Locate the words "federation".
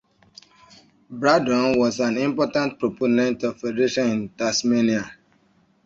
3.59-4.09